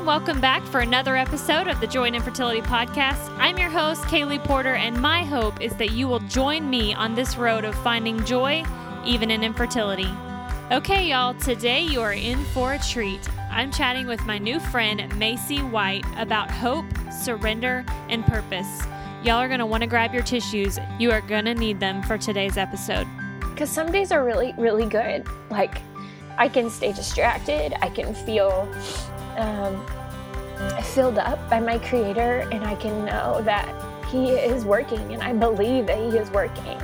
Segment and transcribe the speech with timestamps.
[0.00, 0.20] everyone.
[0.20, 3.30] Welcome back for another episode of the Joy in Infertility Podcast.
[3.38, 7.14] I'm your host, Kaylee Porter, and my hope is that you will join me on
[7.14, 8.64] this road of finding joy
[9.04, 10.08] even in infertility.
[10.70, 13.20] Okay, y'all, today you are in for a treat.
[13.50, 18.82] I'm chatting with my new friend, Macy White, about hope, surrender, and purpose.
[19.22, 20.78] Y'all are going to want to grab your tissues.
[20.98, 23.06] You are going to need them for today's episode.
[23.40, 25.26] Because some days are really, really good.
[25.50, 25.82] Like,
[26.38, 27.74] I can stay distracted.
[27.82, 28.72] I can feel
[29.40, 29.84] um,
[30.94, 33.74] filled up by my Creator, and I can know that
[34.06, 36.78] He is working, and I believe that He is working.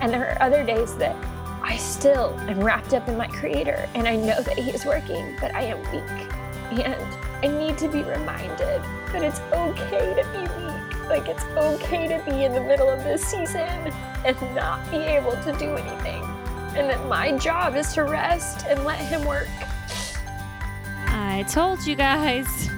[0.00, 1.16] And there are other days that
[1.62, 5.36] I still am wrapped up in my Creator, and I know that He is working,
[5.40, 6.84] but I am weak.
[6.86, 6.94] And
[7.42, 11.08] I need to be reminded that it's okay to be weak.
[11.08, 13.92] Like, it's okay to be in the middle of this season
[14.24, 16.22] and not be able to do anything
[16.78, 19.48] and that my job is to rest and let him work.
[21.38, 22.68] I told you guys.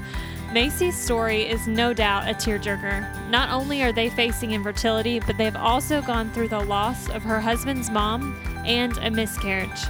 [0.52, 3.30] Macy's story is no doubt a tearjerker.
[3.30, 7.40] Not only are they facing infertility, but they've also gone through the loss of her
[7.40, 9.80] husband's mom and a miscarriage.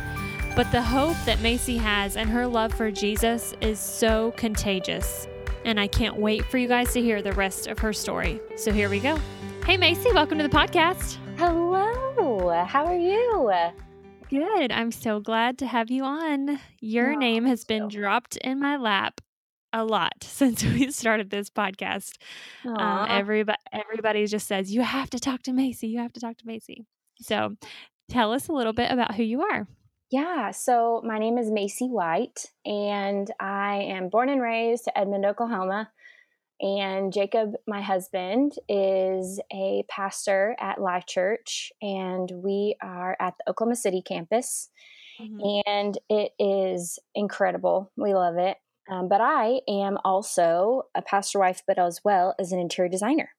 [0.55, 5.27] But the hope that Macy has and her love for Jesus is so contagious.
[5.65, 8.39] And I can't wait for you guys to hear the rest of her story.
[8.55, 9.19] So here we go.
[9.67, 11.17] Hey, Macy, welcome to the podcast.
[11.39, 13.51] Hello, how are you?
[14.31, 14.71] Good.
[14.71, 16.61] I'm so glad to have you on.
[16.79, 19.21] Your name has been dropped in my lap
[19.73, 22.13] a lot since we started this podcast.
[22.65, 25.89] Um, everybody, everybody just says, You have to talk to Macy.
[25.89, 26.87] You have to talk to Macy.
[27.21, 27.57] So
[28.09, 29.67] tell us a little bit about who you are.
[30.13, 35.25] Yeah, so my name is Macy White, and I am born and raised to Edmond,
[35.25, 35.91] Oklahoma.
[36.61, 43.51] And Jacob, my husband, is a pastor at Life Church, and we are at the
[43.51, 44.69] Oklahoma City campus.
[45.19, 47.93] And it is incredible.
[47.97, 48.57] We love it.
[48.91, 53.31] Um, but I am also a pastor wife, but as well as an interior designer.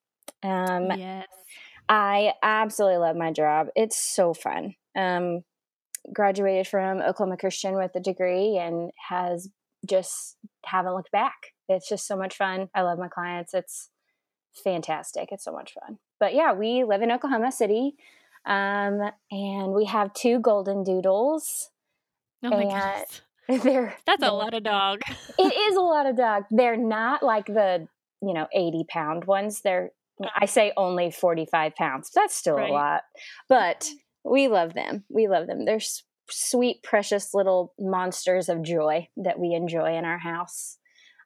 [0.44, 1.28] Um, yes.
[1.90, 3.68] I absolutely love my job.
[3.76, 4.76] It's so fun.
[4.96, 5.44] Um,
[6.14, 9.50] graduated from Oklahoma Christian with a degree and has
[9.86, 11.51] just haven't looked back.
[11.70, 12.70] It's just so much fun.
[12.76, 13.54] I love my clients.
[13.54, 13.90] It's
[14.64, 15.30] fantastic.
[15.32, 15.98] It's so much fun.
[16.20, 17.96] But yeah, we live in Oklahoma City,
[18.46, 19.00] um,
[19.32, 21.70] and we have two golden doodles.
[22.44, 23.22] Oh my goodness.
[23.64, 25.00] They're That's a lot of dog.
[25.38, 26.44] it is a lot of dog.
[26.52, 27.88] They're not like the
[28.22, 29.62] you know eighty pound ones.
[29.62, 29.92] They're
[30.36, 32.12] I say only forty five pounds.
[32.14, 32.70] That's still Right.
[32.70, 33.02] a lot,
[33.50, 33.90] but
[34.24, 35.04] we love them.
[35.10, 35.66] We love them.
[35.66, 35.80] They're
[36.30, 40.78] sweet, precious little monsters of joy that we enjoy in our house.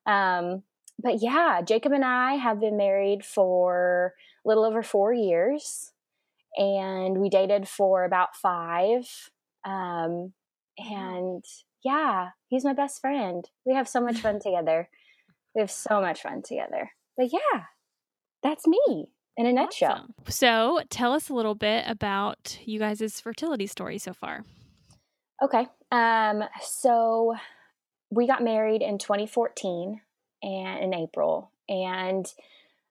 [0.06, 0.64] Um,
[1.02, 4.14] but yeah, Jacob and I have been married for
[4.46, 5.92] a little over four years,
[6.58, 9.06] and we dated for about five.
[9.66, 10.34] Um,
[10.78, 11.44] and
[11.84, 13.48] yeah, he's my best friend.
[13.66, 14.90] We have so much fun together.
[15.54, 16.92] We have so much fun together.
[17.18, 17.64] But yeah,
[18.44, 19.92] that's me in a nutshell.
[19.92, 20.14] Awesome.
[20.28, 24.44] So tell us a little bit about you guys' fertility story so far.
[25.44, 25.68] Okay.
[25.92, 27.36] Um, so
[28.10, 30.02] we got married in 2014
[30.44, 32.26] and in April and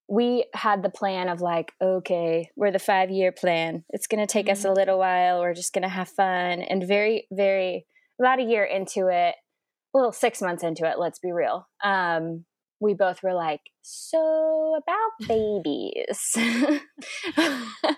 [0.09, 3.85] we had the plan of like, okay, we're the five year plan.
[3.91, 5.41] It's going to take us a little while.
[5.41, 6.61] We're just going to have fun.
[6.61, 7.87] And very, very,
[8.21, 9.35] about a year into it,
[9.95, 11.67] a little six months into it, let's be real.
[11.83, 12.45] Um,
[12.81, 16.37] we both were like, so about babies.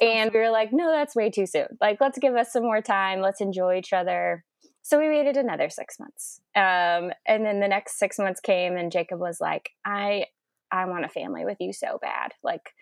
[0.00, 1.66] And we were like, no, that's way too soon.
[1.80, 3.20] Like, let's give us some more time.
[3.20, 4.44] Let's enjoy each other.
[4.82, 6.40] So we waited another six months.
[6.56, 10.26] Um, and then the next six months came, and Jacob was like, I,
[10.72, 12.32] I want a family with you so bad.
[12.42, 12.74] Like,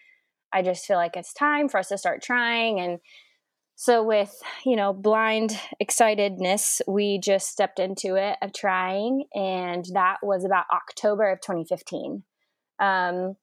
[0.52, 2.80] I just feel like it's time for us to start trying.
[2.80, 2.98] And
[3.76, 4.34] so, with
[4.64, 10.66] you know, blind excitedness, we just stepped into it of trying, and that was about
[10.72, 12.22] October of 2015.
[12.78, 13.36] Um,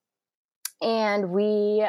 [0.81, 1.87] and we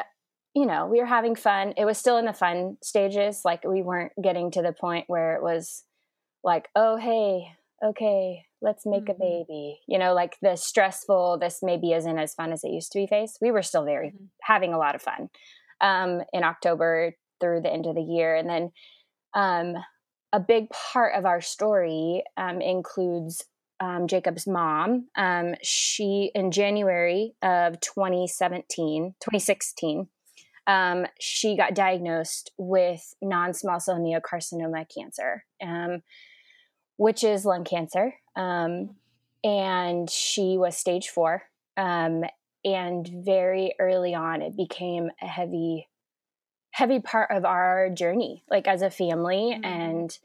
[0.55, 1.73] you know, we were having fun.
[1.77, 3.41] It was still in the fun stages.
[3.45, 5.83] Like we weren't getting to the point where it was
[6.43, 7.53] like, oh, hey,
[7.83, 9.09] okay, let's make Mhm.
[9.11, 9.81] a baby.
[9.87, 13.07] You know, like the stressful, this maybe isn't as fun as it used to be
[13.07, 13.37] phase.
[13.41, 14.29] We were still very Mhm.
[14.41, 15.29] having a lot of fun
[15.81, 18.35] um, in October through the end of the year.
[18.35, 18.71] And then
[19.33, 19.75] um,
[20.33, 23.45] a big part of our story um, includes
[23.79, 25.07] um, Jacob's mom.
[25.15, 30.09] Um, she, in January of 2017, 2016,
[30.67, 36.01] um, she got diagnosed with non small cell adenocarcinoma cancer, um,
[36.99, 38.13] which is lung cancer.
[38.35, 38.89] Um,
[39.41, 41.43] and she was stage four.
[41.77, 42.25] Um,
[42.65, 45.87] and very early on, it became a heavy,
[46.71, 49.57] heavy part of our journey, like as a family.
[49.57, 49.65] Mhm.
[49.65, 50.19] And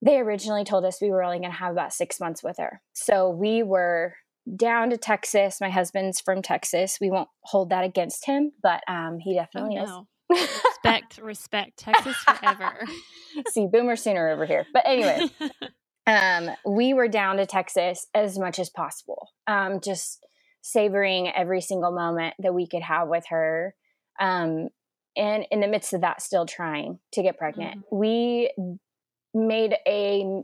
[0.00, 2.80] they originally told us we were only going to have about six months with her.
[2.92, 4.14] So we were
[4.54, 5.60] down to Texas.
[5.60, 6.98] My husband's from Texas.
[7.00, 9.90] We won't hold that against him, but um, he Oh definitely is.
[10.32, 11.78] Respect, respect.
[11.78, 12.84] Texas forever.
[13.50, 14.66] See, boomer sooner over here.
[14.72, 15.28] But anyway,
[16.06, 19.28] um, we were down to Texas as much as possible.
[19.46, 20.24] Um, just
[20.62, 23.74] savoring every single moment that we could have with her.
[24.20, 24.68] Um,
[25.16, 27.82] and in the midst of that, still trying to get pregnant.
[27.90, 28.50] We
[29.34, 30.42] made a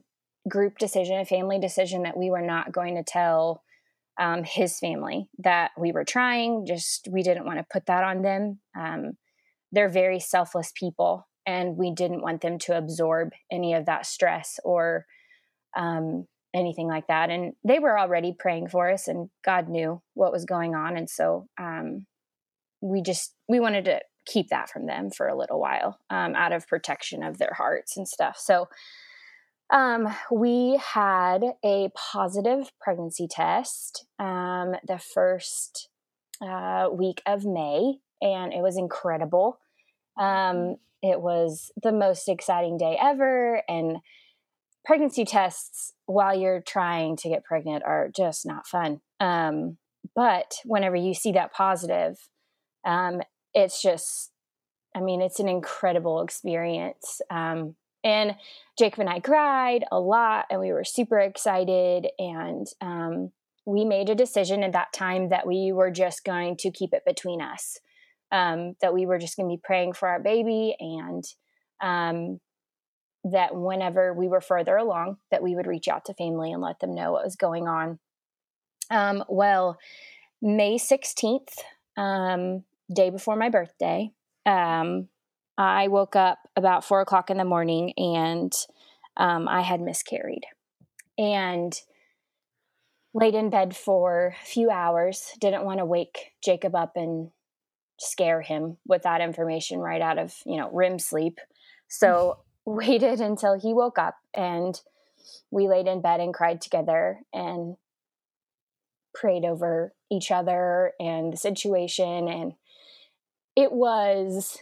[0.49, 3.63] group decision, a family decision that we were not going to tell
[4.19, 6.67] um, his family that we were trying.
[6.67, 8.59] Just we didn't want to put that on them.
[8.79, 9.13] Um,
[9.73, 14.59] they're very selfless people, and we didn't want them to absorb any of that stress
[14.65, 15.07] or
[15.77, 17.31] um, anything like that.
[17.31, 21.09] And they were already praying for us, and God knew what was going on, and
[21.09, 22.07] so um,
[22.81, 26.53] we just we wanted to keep that from them for a little while, um, out
[26.53, 28.39] of protection of their hearts and stuff.
[28.39, 28.69] So.
[29.71, 35.91] Um, we had a positive pregnancy test um, the first
[36.41, 39.59] uh, week of May, and it was incredible.
[40.19, 43.99] Um, it was the most exciting day ever, and
[44.85, 49.01] pregnancy tests while you're trying to get pregnant are just not fun.
[49.21, 49.77] Um,
[50.15, 52.17] but whenever you see that positive,
[52.85, 53.21] um,
[53.55, 54.31] it's just,
[54.97, 57.21] I mean, it's an incredible experience.
[57.31, 58.37] Um, and
[58.79, 62.07] Jacob and I cried a lot, and we were super excited.
[62.19, 63.33] And um,
[63.67, 67.03] we made a decision at that time that we were just going to keep it
[67.05, 67.79] between us,
[68.31, 71.25] um, that we were just going to be praying for our baby, and
[71.81, 72.41] um,
[73.25, 76.81] that whenever we were further along, that we would reach out to family and let
[76.81, 77.99] them know what was going on.
[78.91, 79.79] Um, well,
[80.41, 81.55] May sixteenth,
[81.97, 82.65] um,
[82.95, 84.13] day before my birthday.
[84.47, 85.09] Um,
[85.59, 88.53] I woke up about four o'clock in the morning and
[89.17, 90.45] um, I had miscarried
[91.19, 91.79] and
[93.13, 95.33] laid in bed for a few hours.
[95.41, 97.31] Didn't want to wake Jacob up and
[97.99, 101.39] scare him with that information right out of you know REM sleep.
[101.89, 104.79] So waited until he woke up and
[105.51, 107.77] we laid in bed and cried together and
[109.15, 112.53] prayed over each other and the situation and
[113.57, 114.59] it was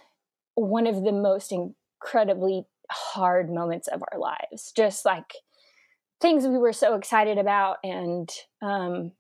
[0.55, 4.73] one of the most incredibly hard moments of our lives.
[4.75, 5.35] Just like
[6.21, 8.31] things we were so excited about, and
[8.63, 9.13] um,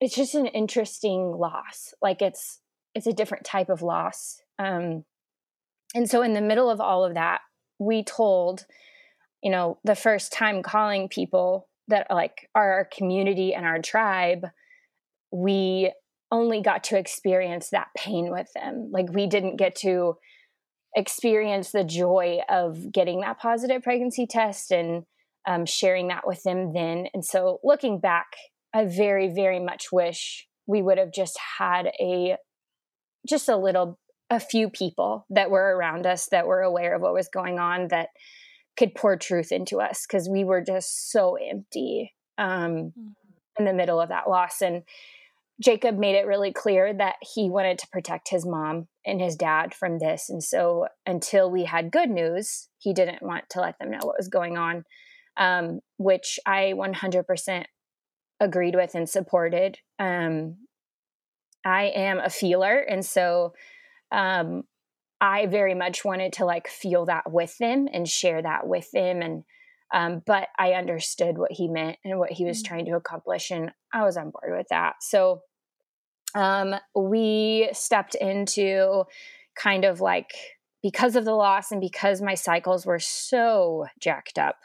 [0.00, 1.94] it's just an interesting loss.
[2.00, 2.60] Like it's
[2.98, 4.42] it's a different type of loss.
[4.58, 5.04] Um,
[5.94, 7.40] and so, in the middle of all of that,
[7.78, 8.66] we told,
[9.42, 14.46] you know, the first time calling people that like are our community and our tribe,
[15.30, 15.92] we
[16.30, 18.90] only got to experience that pain with them.
[18.92, 20.16] Like we didn't get to
[20.94, 25.04] experience the joy of getting that positive pregnancy test and
[25.46, 27.06] um, sharing that with them then.
[27.14, 28.26] And so looking back,
[28.74, 32.36] I very, very much wish we would have just had a,
[33.28, 33.98] just a little,
[34.30, 37.88] a few people that were around us that were aware of what was going on
[37.88, 38.08] that
[38.76, 43.08] could pour truth into us because we were just so empty um, mm-hmm.
[43.58, 44.62] in the middle of that loss.
[44.62, 44.84] And
[45.60, 49.74] Jacob made it really clear that he wanted to protect his mom and his dad
[49.74, 50.30] from this.
[50.30, 54.16] And so until we had good news, he didn't want to let them know what
[54.16, 54.84] was going on,
[55.36, 57.64] um, which I 100%
[58.38, 59.78] agreed with and supported.
[59.98, 60.58] Um,
[61.64, 62.78] I am a feeler.
[62.78, 63.52] And so
[64.12, 64.62] um,
[65.20, 69.22] I very much wanted to like feel that with them and share that with them.
[69.22, 69.44] And
[69.92, 73.70] um, but I understood what he meant and what he was trying to accomplish, and
[73.92, 74.96] I was on board with that.
[75.00, 75.40] So
[76.34, 79.04] um, we stepped into
[79.56, 80.30] kind of like
[80.82, 84.56] because of the loss and because my cycles were so jacked up,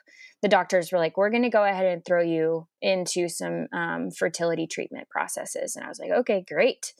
[0.43, 4.11] the doctors were like, "We're going to go ahead and throw you into some um,
[4.11, 6.93] fertility treatment processes." And I was like, "Okay, great."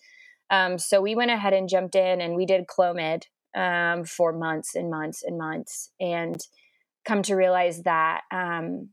[0.50, 3.24] Um, so we went ahead and jumped in, and we did Clomid
[3.56, 6.40] um, for months and months and months, and
[7.06, 8.90] come to realize that um,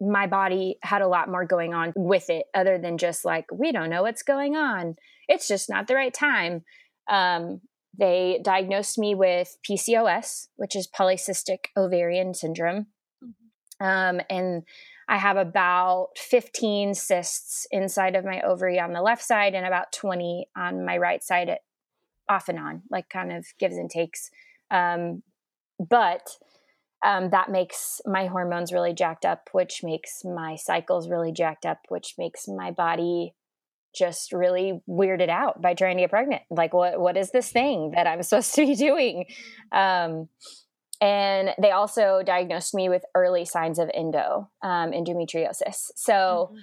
[0.00, 3.72] my body had a lot more going on with it other than just like we
[3.72, 4.96] don't know what's going on
[5.28, 6.62] it's just not the right time
[7.08, 7.60] um,
[7.96, 12.86] they diagnosed me with pcos which is polycystic ovarian syndrome.
[13.80, 14.62] Um, and
[15.08, 19.92] i have about 15 cysts inside of my ovary on the left side and about
[19.92, 21.60] 20 on my right side at,
[22.28, 24.30] off and on like kind of gives and takes
[24.70, 25.22] um,
[25.78, 26.28] but
[27.04, 31.80] um, that makes my hormones really jacked up, which makes my cycles really jacked up,
[31.88, 33.34] which makes my body
[33.94, 36.42] just really weirded out by trying to get pregnant.
[36.50, 39.26] Like, what what is this thing that I'm supposed to be doing?
[39.70, 40.28] Um,
[41.00, 45.90] and they also diagnosed me with early signs of endo um, endometriosis.
[45.96, 46.50] So.
[46.50, 46.58] Mm-hmm.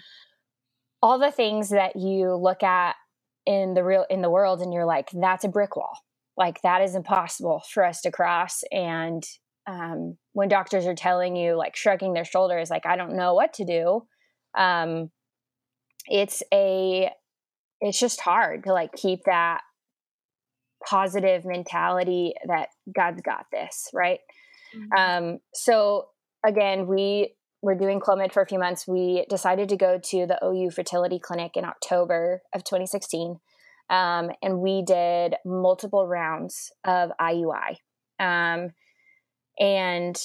[1.04, 2.96] all the things that you look at
[3.46, 5.98] in the real in the world and you're like that's a brick wall
[6.38, 9.24] like that is impossible for us to cross and
[9.68, 13.54] um, when doctors are telling you like shrugging their shoulders like i don't know what
[13.54, 14.04] to do
[14.58, 15.10] um,
[16.08, 17.10] it's a
[17.80, 19.62] it's just hard to like keep that
[20.88, 24.20] positive mentality that god's got this right
[24.76, 24.92] mm-hmm.
[25.34, 26.08] um, so
[26.46, 30.44] again we were doing clomid for a few months we decided to go to the
[30.44, 33.38] ou fertility clinic in october of 2016
[33.90, 37.76] um, and we did multiple rounds of iui
[38.20, 38.70] um,
[39.60, 40.18] and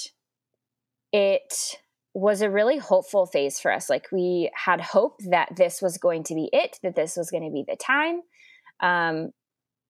[1.13, 1.79] it
[2.17, 3.91] was a really hopeful phase for us.
[3.91, 7.45] Like we had hope that this was going to be it, that this was going
[7.45, 8.23] to be the time,
[8.81, 9.33] um,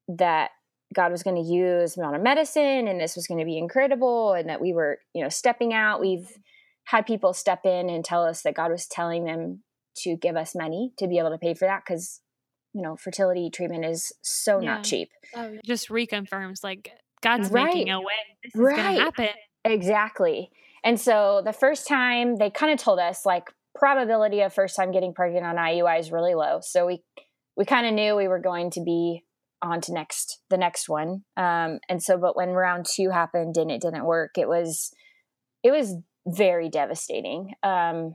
[0.08, 0.50] that
[0.94, 4.48] God was going to use modern medicine and this was going to be incredible and
[4.48, 6.00] that we were, you know, stepping out.
[6.00, 6.28] We've
[6.84, 9.62] had people step in and tell us that God was telling them
[9.98, 12.20] to give us money to be able to pay for that because,
[12.72, 14.74] you know, fertility treatment is so yeah.
[14.74, 15.10] not cheap.
[15.34, 17.64] Oh, just reconfirms like God's right.
[17.64, 18.12] making a way.
[18.44, 18.76] This is right.
[18.76, 19.28] going to happen.
[19.64, 20.50] Exactly.
[20.84, 24.92] And so the first time they kind of told us like probability of first time
[24.92, 26.60] getting pregnant on IUI is really low.
[26.62, 27.02] So we
[27.56, 29.24] we kind of knew we were going to be
[29.66, 31.24] on to next the next one.
[31.36, 34.92] Um, and so but when round two happened and it didn't work, it was
[35.62, 35.94] it was
[36.26, 37.52] very devastating.
[37.62, 38.14] Um,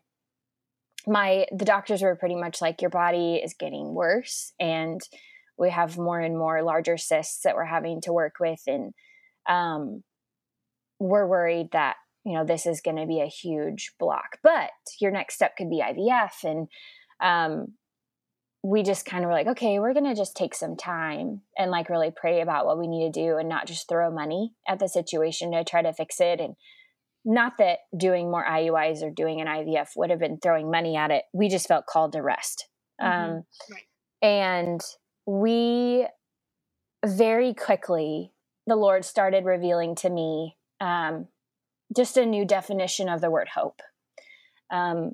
[1.08, 5.02] my the doctors were pretty much like your body is getting worse and
[5.58, 8.94] we have more and more larger cysts that we're having to work with and
[9.50, 10.04] um,
[11.00, 15.12] we're worried that you know this is going to be a huge block but your
[15.12, 16.68] next step could be ivf and
[17.20, 17.74] um,
[18.64, 21.72] we just kind of were like okay we're going to just take some time and
[21.72, 24.80] like really pray about what we need to do and not just throw money at
[24.80, 26.56] the situation to try to fix it and
[27.24, 31.12] not that doing more iuis or doing an ivf would have been throwing money at
[31.12, 32.68] it we just felt called to rest
[33.02, 33.32] mm-hmm.
[33.32, 33.84] um, right.
[34.22, 34.82] and
[35.26, 36.06] we
[37.06, 38.32] very quickly,
[38.68, 41.28] the Lord started revealing to me um,
[41.96, 43.82] just a new definition of the word hope.
[44.72, 45.14] Um,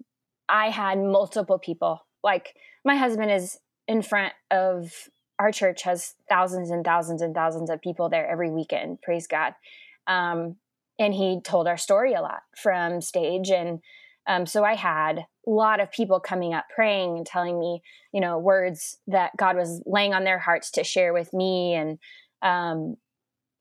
[0.49, 2.53] I had multiple people, like
[2.87, 4.93] my husband is in front of
[5.39, 9.53] our church, has thousands and thousands and thousands of people there every weekend, praise God.
[10.07, 10.55] Um,
[10.97, 13.51] and he told our story a lot from stage.
[13.51, 13.79] And
[14.25, 17.81] um, so I had a lot of people coming up praying and telling me,
[18.13, 21.99] you know, words that God was laying on their hearts to share with me and
[22.41, 22.95] um,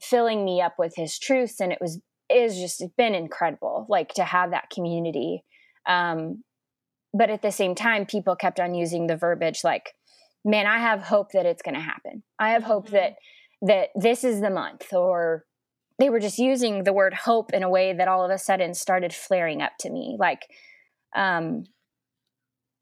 [0.00, 1.60] filling me up with his truths.
[1.60, 5.42] And it was, is just been incredible, like to have that community.
[5.84, 6.44] Um,
[7.16, 9.92] but at the same time, people kept on using the verbiage like,
[10.44, 12.22] man, I have hope that it's going to happen.
[12.38, 12.96] I have hope mm-hmm.
[12.96, 13.12] that,
[13.62, 15.44] that this is the month or
[15.98, 18.74] they were just using the word hope in a way that all of a sudden
[18.74, 20.42] started flaring up to me like
[21.14, 21.64] um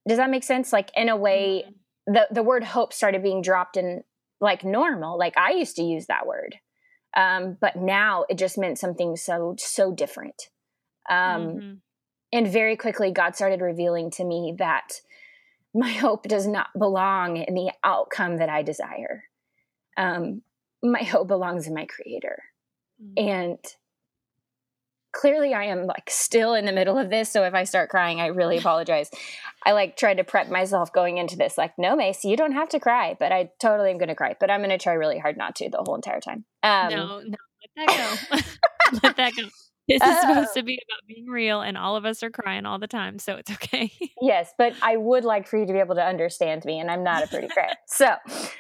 [0.08, 2.12] does that make sense like in a way mm-hmm.
[2.14, 4.02] the the word hope started being dropped in
[4.40, 6.56] like normal like i used to use that word
[7.16, 10.48] um but now it just meant something so so different
[11.08, 11.72] um mm-hmm.
[12.34, 15.00] And very quickly god started revealing to me that
[15.72, 19.24] my hope does not belong in the outcome that i desire
[19.96, 20.42] um
[20.82, 22.42] my hope belongs in my creator
[23.02, 23.28] Mm-hmm.
[23.28, 23.58] And
[25.12, 27.30] clearly I am like still in the middle of this.
[27.30, 29.10] So if I start crying, I really apologize.
[29.64, 32.68] I like tried to prep myself going into this, like, no, Mace, you don't have
[32.70, 35.18] to cry, but I totally am going to cry, but I'm going to try really
[35.18, 36.44] hard not to the whole entire time.
[36.62, 37.36] Um, no, no,
[37.78, 38.38] let that go.
[39.02, 39.42] let that go.
[39.86, 42.64] This is supposed uh, to be about being real, and all of us are crying
[42.64, 43.92] all the time, so it's okay.
[44.22, 47.04] yes, but I would like for you to be able to understand me, and I'm
[47.04, 47.74] not a pretty crier.
[47.86, 48.14] so,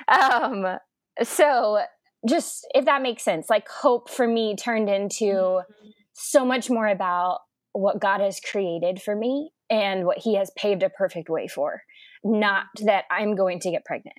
[0.08, 0.78] um,
[1.22, 1.80] so
[2.26, 5.88] just if that makes sense like hope for me turned into mm-hmm.
[6.12, 7.40] so much more about
[7.72, 11.82] what god has created for me and what he has paved a perfect way for
[12.22, 14.16] not that i'm going to get pregnant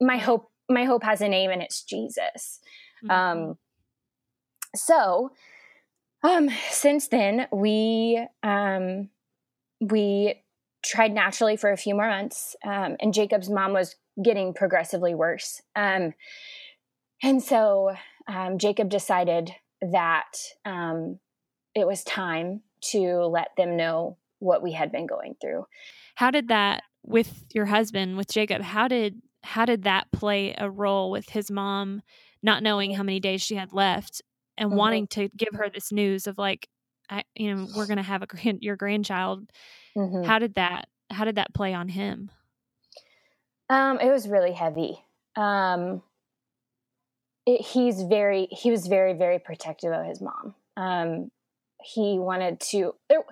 [0.00, 2.60] my hope my hope has a name and it's jesus
[3.04, 3.10] mm-hmm.
[3.10, 3.58] um
[4.74, 5.30] so
[6.22, 9.08] um since then we um
[9.80, 10.42] we
[10.84, 15.62] tried naturally for a few more months um and jacob's mom was getting progressively worse
[15.76, 16.12] um
[17.22, 17.90] and so
[18.28, 20.32] um, Jacob decided that
[20.64, 21.18] um,
[21.74, 22.62] it was time
[22.92, 25.66] to let them know what we had been going through.
[26.14, 28.62] How did that with your husband, with Jacob?
[28.62, 32.02] How did how did that play a role with his mom
[32.42, 34.20] not knowing how many days she had left
[34.60, 34.78] and mm-hmm.
[34.78, 36.68] wanting to give her this news of like,
[37.08, 39.50] I, you know, we're going to have a grand, your grandchild.
[39.96, 40.22] Mm-hmm.
[40.22, 42.30] How did that how did that play on him?
[43.68, 45.02] Um, it was really heavy.
[45.34, 46.02] Um,
[47.46, 51.30] it, he's very he was very very protective of his mom um
[51.82, 53.22] he wanted to there,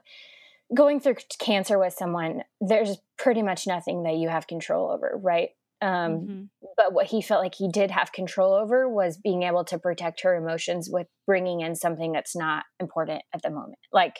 [0.74, 5.50] going through cancer with someone, there's pretty much nothing that you have control over, right?
[5.80, 6.42] Um, mm-hmm.
[6.76, 10.22] But what he felt like he did have control over was being able to protect
[10.22, 13.78] her emotions with bringing in something that's not important at the moment.
[13.92, 14.16] Like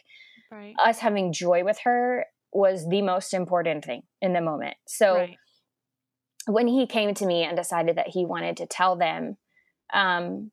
[0.50, 0.75] right.
[0.85, 4.77] us having joy with her was the most important thing in the moment.
[4.87, 5.37] So right.
[6.47, 9.37] when he came to me and decided that he wanted to tell them,
[9.93, 10.50] um,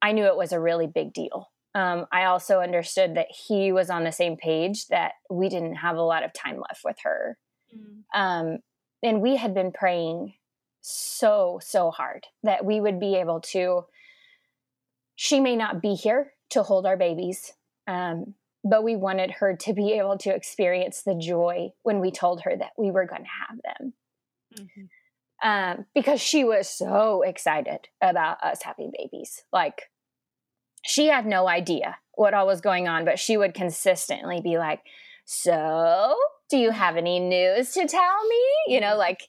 [0.00, 1.48] I knew it was a really big deal.
[1.74, 5.96] Um, I also understood that he was on the same page that we didn't have
[5.96, 7.36] a lot of time left with her.
[7.74, 8.18] Mm.
[8.18, 8.58] Um,
[9.06, 10.34] and we had been praying
[10.80, 13.84] so, so hard that we would be able to.
[15.14, 17.52] She may not be here to hold our babies,
[17.86, 22.42] um, but we wanted her to be able to experience the joy when we told
[22.42, 23.92] her that we were going to have them.
[24.58, 25.48] Mm-hmm.
[25.48, 29.42] Um, because she was so excited about us having babies.
[29.52, 29.82] Like,
[30.84, 34.80] she had no idea what all was going on, but she would consistently be like,
[35.24, 36.16] So,
[36.50, 38.74] do you have any news to tell me?
[38.74, 39.20] You know, like,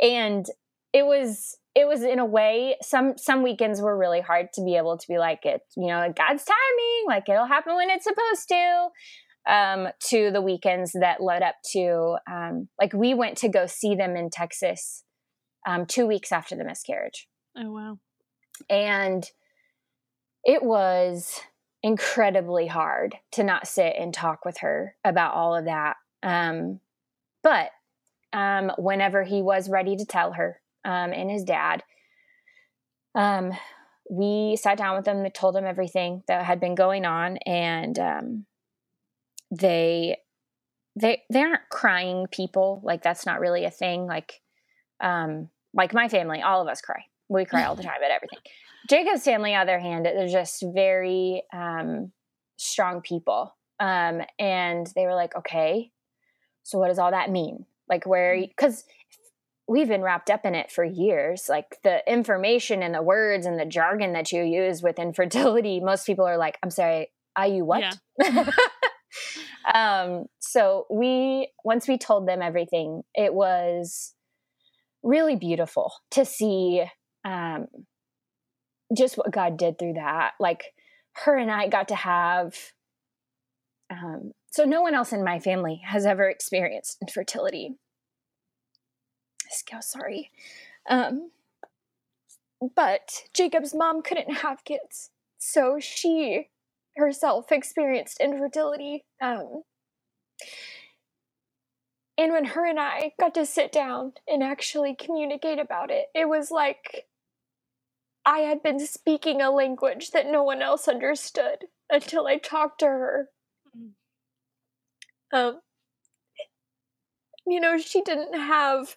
[0.00, 0.46] and
[0.92, 4.76] it was, it was in a way some some weekends were really hard to be
[4.76, 8.46] able to be like it you know god's timing like it'll happen when it's supposed
[8.48, 8.88] to
[9.52, 13.96] um, to the weekends that led up to um, like we went to go see
[13.96, 15.02] them in texas
[15.66, 17.26] um, two weeks after the miscarriage
[17.58, 17.98] oh wow
[18.70, 19.28] and
[20.44, 21.40] it was
[21.84, 25.96] incredibly hard to not sit and talk with her about all of that.
[26.24, 26.80] Um,
[27.42, 27.70] but
[28.32, 31.82] um, whenever he was ready to tell her um, and his dad,
[33.14, 33.52] um,
[34.10, 37.98] we sat down with them and told them everything that had been going on, and
[37.98, 38.46] um,
[39.50, 40.16] they
[40.96, 42.80] they they aren't crying people.
[42.82, 44.06] Like that's not really a thing.
[44.06, 44.40] Like
[45.00, 47.04] um like my family all of us cry.
[47.28, 48.40] We cry all the time at everything.
[48.88, 52.12] Jacob's family, on the other hand, they're just very um,
[52.56, 53.56] strong people.
[53.80, 55.90] Um, and they were like, okay,
[56.64, 57.66] so what does all that mean?
[57.88, 58.86] Like, where, because mm.
[59.68, 61.46] we've been wrapped up in it for years.
[61.48, 66.06] Like, the information and the words and the jargon that you use with infertility, most
[66.06, 67.96] people are like, I'm sorry, are you what?
[68.18, 68.50] Yeah.
[69.74, 74.14] um, so, we, once we told them everything, it was
[75.02, 76.82] really beautiful to see
[77.26, 77.66] um,
[78.96, 80.32] just what God did through that.
[80.40, 80.64] Like
[81.24, 82.54] her and I got to have
[83.90, 87.74] um, so no one else in my family has ever experienced infertility.
[89.50, 90.30] So sorry.
[90.88, 91.32] Um,
[92.76, 95.10] but Jacob's mom couldn't have kids.
[95.38, 96.50] So she
[96.96, 99.02] herself experienced infertility.
[99.20, 99.64] Um,
[102.16, 106.28] and when her and I got to sit down and actually communicate about it, it
[106.28, 107.06] was like
[108.24, 112.86] I had been speaking a language that no one else understood until I talked to
[112.86, 113.30] her.
[115.34, 115.60] Um,
[117.46, 118.96] you know, she didn't have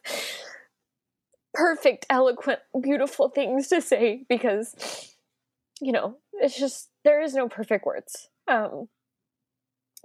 [1.53, 5.15] perfect, eloquent, beautiful things to say because,
[5.81, 8.29] you know, it's just, there is no perfect words.
[8.47, 8.87] Um,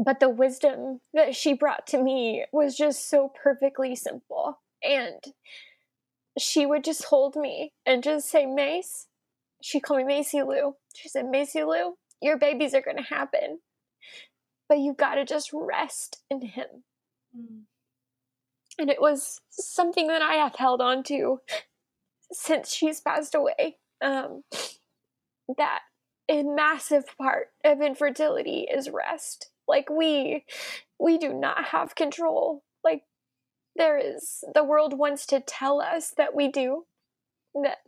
[0.02, 4.58] but the wisdom that she brought to me was just so perfectly simple.
[4.82, 5.22] And
[6.38, 9.06] she would just hold me and just say, Mace,
[9.62, 10.76] she called me Macy Lou.
[10.94, 13.58] She said, Macy Lou, your babies are going to happen,
[14.68, 16.84] but you got to just rest in Him.
[17.36, 17.62] Mm.
[18.78, 21.40] And it was something that I have held on to
[22.32, 23.76] since she's passed away.
[24.00, 24.42] Um,
[25.56, 25.80] that
[26.28, 29.50] a massive part of infertility is rest.
[29.68, 30.44] Like we,
[30.98, 32.64] we do not have control.
[32.82, 33.02] Like
[33.76, 36.84] there is, the world wants to tell us that we do,
[37.54, 37.78] that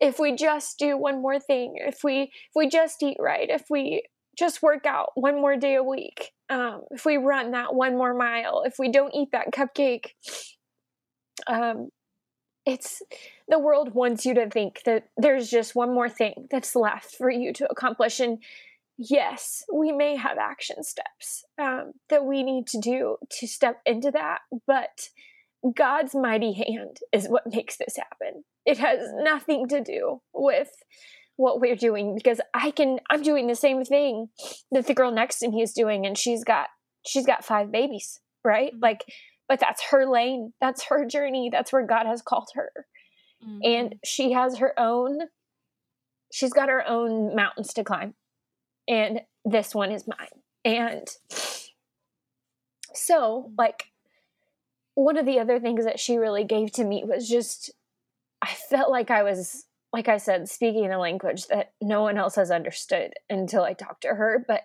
[0.00, 3.64] if we just do one more thing if we if we just eat right if
[3.70, 4.02] we
[4.38, 8.14] just work out one more day a week um, if we run that one more
[8.14, 10.10] mile if we don't eat that cupcake
[11.46, 11.88] um,
[12.66, 13.02] it's
[13.48, 17.30] the world wants you to think that there's just one more thing that's left for
[17.30, 18.38] you to accomplish and
[18.96, 24.10] yes we may have action steps um, that we need to do to step into
[24.10, 25.08] that but
[25.74, 28.44] god's mighty hand is what makes this happen.
[28.64, 30.70] It has nothing to do with
[31.38, 34.28] what we're doing because I can I'm doing the same thing
[34.72, 36.66] that the girl next to me is doing and she's got
[37.06, 38.72] she's got five babies, right?
[38.72, 38.82] Mm-hmm.
[38.82, 39.04] Like
[39.48, 42.70] but that's her lane, that's her journey, that's where God has called her.
[43.42, 43.58] Mm-hmm.
[43.62, 45.20] And she has her own
[46.32, 48.14] she's got her own mountains to climb.
[48.88, 50.42] And this one is mine.
[50.64, 51.06] And
[52.92, 53.52] so mm.
[53.56, 53.84] like
[54.94, 57.70] one of the other things that she really gave to me was just
[58.42, 62.36] I felt like I was, like I said, speaking a language that no one else
[62.36, 64.44] has understood until I talked to her.
[64.46, 64.62] But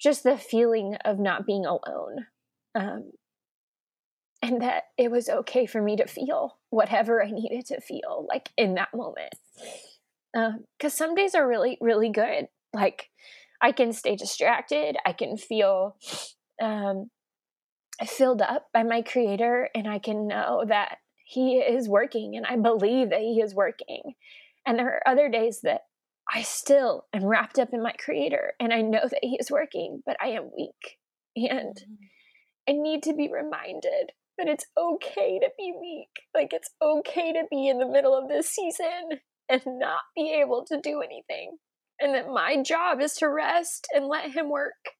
[0.00, 2.26] just the feeling of not being alone.
[2.74, 3.12] Um,
[4.42, 8.48] and that it was okay for me to feel whatever I needed to feel, like
[8.56, 9.34] in that moment.
[10.32, 12.48] Because um, some days are really, really good.
[12.72, 13.10] Like
[13.60, 15.96] I can stay distracted, I can feel
[16.62, 17.10] um,
[18.06, 20.98] filled up by my creator, and I can know that
[21.30, 24.14] he is working, and I believe that he is working.
[24.66, 25.82] And there are other days that
[26.28, 30.02] I still am wrapped up in my creator, and I know that he is working,
[30.04, 30.98] but I am weak.
[31.36, 32.68] And mm-hmm.
[32.68, 36.08] I need to be reminded that it's okay to be weak.
[36.34, 40.64] Like it's okay to be in the middle of this season and not be able
[40.66, 41.58] to do anything.
[42.00, 44.96] And that my job is to rest and let him work.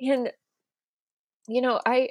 [0.00, 0.30] And
[1.48, 2.10] you know, I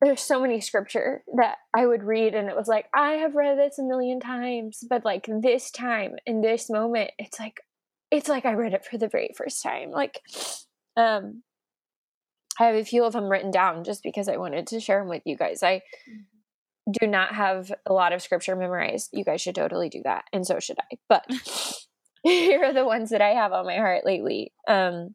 [0.00, 3.58] there's so many scripture that I would read and it was like, I have read
[3.58, 7.60] this a million times, but like this time in this moment, it's like
[8.10, 9.90] it's like I read it for the very first time.
[9.90, 10.20] Like
[10.96, 11.42] um
[12.58, 15.08] I have a few of them written down just because I wanted to share them
[15.08, 15.62] with you guys.
[15.62, 16.92] I mm-hmm.
[17.00, 19.10] do not have a lot of scripture memorized.
[19.12, 20.96] You guys should totally do that, and so should I.
[21.08, 21.26] But
[22.22, 24.52] here are the ones that I have on my heart lately.
[24.68, 25.14] Um,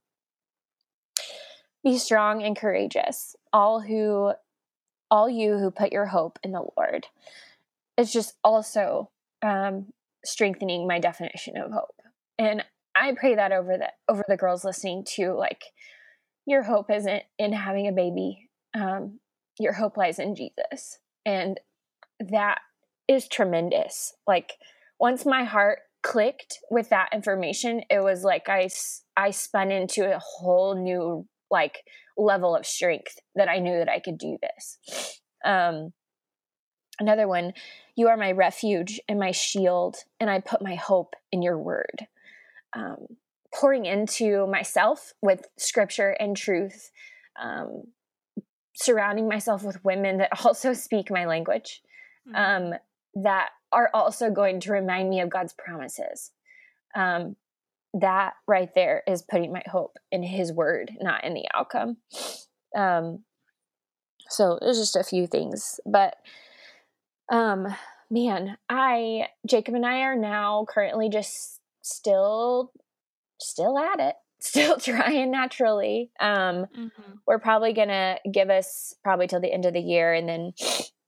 [1.83, 4.33] be strong and courageous, all who,
[5.11, 7.07] all you who put your hope in the Lord.
[7.97, 9.09] It's just also
[9.41, 9.87] um,
[10.23, 12.01] strengthening my definition of hope,
[12.37, 12.63] and
[12.95, 15.63] I pray that over the over the girls listening to like
[16.45, 18.49] your hope isn't in having a baby.
[18.73, 19.19] Um,
[19.59, 20.99] your hope lies in Jesus.
[21.25, 21.59] And
[22.19, 22.59] that
[23.07, 24.13] is tremendous.
[24.27, 24.53] Like,
[24.99, 28.69] once my heart clicked with that information, it was like I,
[29.17, 31.79] I spun into a whole new, like,
[32.17, 35.19] level of strength that I knew that I could do this.
[35.43, 35.93] Um,
[36.99, 37.53] another one,
[37.95, 42.07] you are my refuge and my shield, and I put my hope in your word.
[42.73, 43.07] Um,
[43.53, 46.91] pouring into myself with scripture and truth,
[47.41, 47.83] um,
[48.75, 51.81] surrounding myself with women that also speak my language,
[52.27, 52.73] mm-hmm.
[52.73, 52.79] um,
[53.23, 56.31] that are also going to remind me of God's promises.
[56.95, 57.35] Um,
[57.99, 61.97] that right there is putting my hope in His word, not in the outcome.
[62.75, 63.23] Um,
[64.29, 66.15] so there's just a few things, but
[67.31, 67.67] um,
[68.09, 72.71] man, I Jacob and I are now currently just still
[73.39, 77.11] still at it still trying naturally um mm-hmm.
[77.27, 80.53] we're probably gonna give us probably till the end of the year and then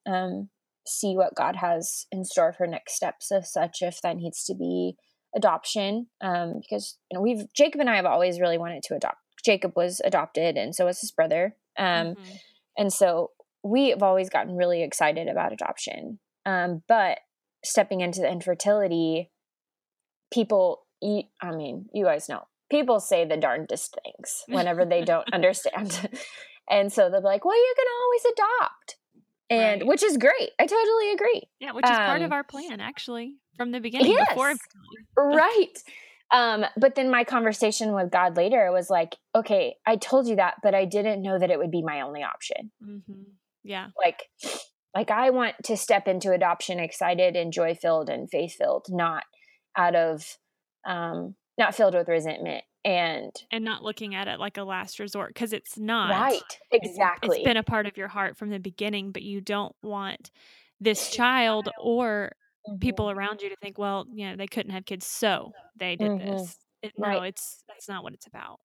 [0.06, 0.50] um
[0.86, 4.56] see what god has in store for next steps of such if that needs to
[4.56, 4.96] be
[5.38, 9.18] adoption um because you know we've jacob and i have always really wanted to adopt
[9.46, 12.36] jacob was adopted and so was his brother um mm-hmm.
[12.78, 13.32] and so
[13.64, 17.20] we have always gotten really excited about adoption um but
[17.64, 19.30] stepping into the infertility
[20.34, 25.28] people you, I mean, you guys know people say the darndest things whenever they don't
[25.34, 26.10] understand.
[26.70, 28.98] and so they're like, well, you can always adopt.
[29.50, 29.88] And right.
[29.88, 30.52] which is great.
[30.60, 31.44] I totally agree.
[31.62, 34.54] Yeah, which is um, part of um, our plan actually from the beginning yes, before
[35.18, 35.74] right.
[36.32, 40.56] Um, but then my conversation with God later was like, okay, I told you that,
[40.62, 42.72] but I didn't know that it would be my only option.
[42.84, 43.22] Mm-hmm.
[43.64, 43.88] Yeah.
[43.98, 44.24] Like,
[44.94, 49.24] like I want to step into adoption excited and joy filled and faith filled, not
[49.76, 50.38] out of
[50.86, 55.34] um, not filled with resentment and and not looking at it like a last resort
[55.34, 58.60] because it's not right exactly it's, it's been a part of your heart from the
[58.60, 60.32] beginning but you don't want
[60.80, 62.32] this child or
[62.68, 62.78] mm-hmm.
[62.78, 66.12] people around you to think well you know they couldn't have kids so they did
[66.12, 66.38] mm-hmm.
[66.38, 67.18] this it, right.
[67.18, 68.60] no it's that's not what it's about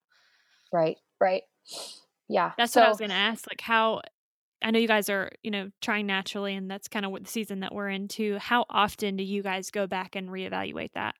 [0.72, 1.42] right right
[2.28, 4.00] yeah that's so, what i was going to ask like how
[4.64, 7.30] I know you guys are, you know, trying naturally, and that's kind of what the
[7.30, 8.38] season that we're into.
[8.38, 11.16] How often do you guys go back and reevaluate that?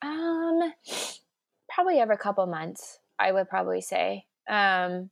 [0.00, 0.72] Um,
[1.68, 4.26] probably every couple months, I would probably say.
[4.48, 5.10] Um,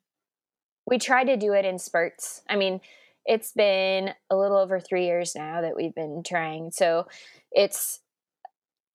[0.87, 2.43] we try to do it in spurts.
[2.49, 2.81] I mean,
[3.27, 6.71] it's been a little over three years now that we've been trying.
[6.71, 7.07] So
[7.51, 8.01] it's,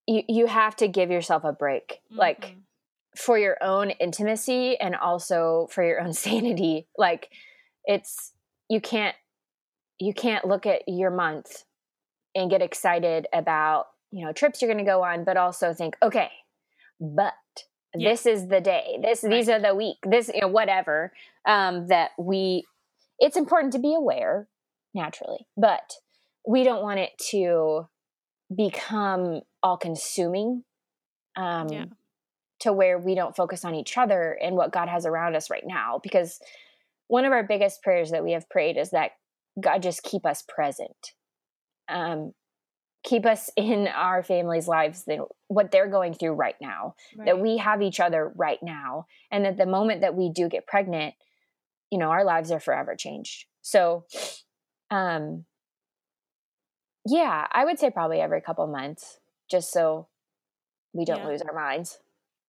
[0.07, 2.19] you, you have to give yourself a break, mm-hmm.
[2.19, 2.55] like
[3.15, 6.87] for your own intimacy and also for your own sanity.
[6.97, 7.29] Like
[7.85, 8.31] it's,
[8.69, 9.15] you can't,
[9.99, 11.65] you can't look at your month
[12.33, 15.95] and get excited about you know trips you're going to go on but also think
[16.03, 16.29] okay
[16.99, 17.33] but
[17.93, 19.31] this is the day this right.
[19.31, 21.11] these are the week this you know whatever
[21.45, 22.65] um that we
[23.21, 24.47] it's important to be aware
[24.93, 25.93] naturally but
[26.47, 27.87] we don't want it to
[28.53, 30.63] become all consuming
[31.37, 31.85] um yeah.
[32.59, 35.65] to where we don't focus on each other and what god has around us right
[35.65, 36.39] now because
[37.07, 39.11] one of our biggest prayers that we have prayed is that
[39.61, 41.13] god just keep us present
[41.87, 42.33] um
[43.03, 46.95] keep us in our families' lives than what they're going through right now.
[47.15, 47.25] Right.
[47.25, 50.67] That we have each other right now, and that the moment that we do get
[50.67, 51.15] pregnant,
[51.91, 53.45] you know, our lives are forever changed.
[53.61, 54.05] So,
[54.91, 55.45] um,
[57.05, 60.07] yeah, I would say probably every couple months, just so
[60.93, 61.27] we don't Yeah.
[61.27, 61.99] lose our minds.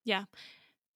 [0.04, 0.24] Yeah.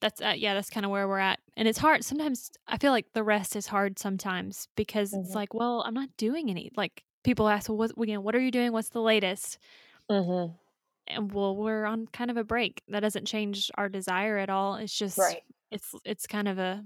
[0.01, 1.41] That's uh, yeah, that's kind of where we're at.
[1.57, 2.05] And it's hard.
[2.05, 5.35] Sometimes I feel like the rest is hard sometimes because it's Mhm.
[5.35, 6.71] like, well, I'm not doing any.
[6.77, 8.73] Like people ask, well, what, you know, what are you doing?
[8.73, 9.59] What's the latest?
[10.11, 10.57] Mm-hmm.
[11.09, 12.83] And well, we're on kind of a break.
[12.89, 14.75] That doesn't change our desire at all.
[14.77, 15.43] It's just Right.
[15.71, 16.85] it's it's kind of a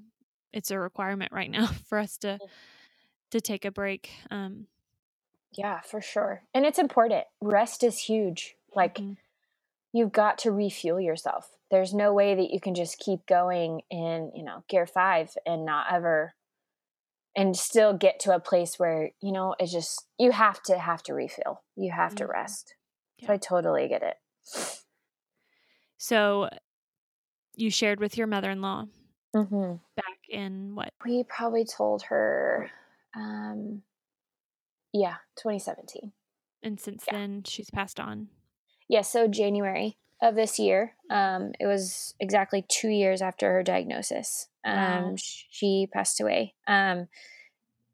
[0.53, 2.41] it's a requirement right now for us to
[3.31, 4.13] to take a break.
[4.31, 4.67] Um
[5.53, 6.45] Yeah, for sure.
[6.55, 7.25] And it's important.
[7.41, 8.57] Rest is huge.
[8.75, 9.17] Like mhm.
[9.93, 11.57] you've got to refuel yourself.
[11.71, 15.65] There's no way that you can just keep going in, you know, gear five and
[15.65, 16.35] not ever
[17.37, 21.03] and still get to a place where, you know, it's just you have to have
[21.05, 21.63] to refill.
[21.77, 22.27] You have to Mhm.
[22.27, 22.75] rest.
[23.27, 24.17] So I totally get it.
[25.99, 26.49] so
[27.55, 28.87] you shared with your mother-in-law
[29.35, 29.77] Mm-hmm.
[29.97, 30.91] back in what?
[31.05, 32.71] We probably told her,
[33.15, 33.83] um,
[34.93, 36.13] yeah, 2017.
[36.63, 37.19] And since Yeah.
[37.19, 38.29] then she's passed on.
[38.89, 44.49] Yeah, so January of this year, um, it was exactly two years after her diagnosis.
[44.65, 44.77] Um,
[45.11, 45.15] Wow.
[45.17, 46.55] she passed away.
[46.67, 47.09] Um,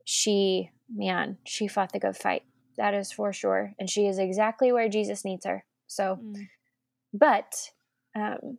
[0.04, 2.42] she, man, she fought the good fight.
[2.76, 3.74] That is for sure.
[3.78, 5.64] And she is exactly where Jesus needs her.
[5.86, 6.48] So, Mm.
[7.12, 7.70] but,
[8.14, 8.58] um,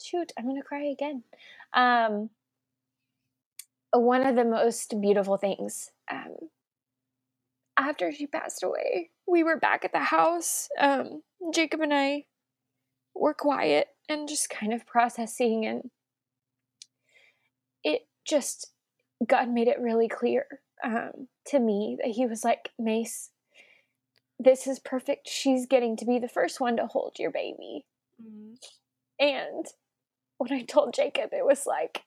[0.00, 1.24] shoot, I'm going to cry again.
[1.72, 2.30] Um,
[3.92, 6.36] one of the most beautiful things, um,
[7.78, 10.68] after she passed away, we were back at the house.
[10.78, 11.22] Um,
[11.52, 12.24] Jacob and I
[13.14, 15.90] were quiet and just kind of processing, and
[17.84, 18.72] it just,
[19.26, 20.46] God made it really clear
[20.82, 23.30] um, to me that He was like, Mace,
[24.38, 25.28] this is perfect.
[25.28, 27.84] She's getting to be the first one to hold your baby.
[28.22, 28.56] Mm.
[29.18, 29.66] And
[30.38, 32.04] when I told Jacob, it was like